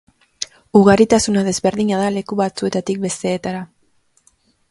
[0.79, 3.63] Ugaritasuna desberdina da leku batzuetatik besteetara.